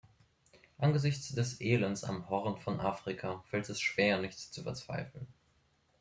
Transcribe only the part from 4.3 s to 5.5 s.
zu verzweifeln.